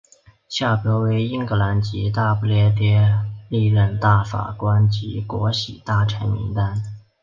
[0.49, 6.81] 下表为英格兰及大不列颠历任大法官及国玺大臣名单。